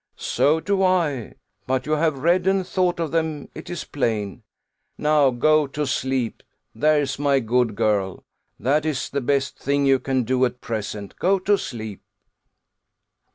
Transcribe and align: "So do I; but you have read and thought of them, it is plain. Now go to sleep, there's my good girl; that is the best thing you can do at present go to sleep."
"So 0.17 0.59
do 0.59 0.81
I; 0.81 1.35
but 1.67 1.85
you 1.85 1.91
have 1.91 2.17
read 2.17 2.47
and 2.47 2.65
thought 2.65 2.99
of 2.99 3.11
them, 3.11 3.49
it 3.53 3.69
is 3.69 3.83
plain. 3.83 4.41
Now 4.97 5.29
go 5.29 5.67
to 5.67 5.85
sleep, 5.85 6.41
there's 6.73 7.19
my 7.19 7.39
good 7.39 7.75
girl; 7.75 8.23
that 8.59 8.83
is 8.83 9.11
the 9.11 9.21
best 9.21 9.59
thing 9.59 9.85
you 9.85 9.99
can 9.99 10.23
do 10.23 10.43
at 10.45 10.59
present 10.59 11.15
go 11.19 11.37
to 11.37 11.55
sleep." 11.55 12.01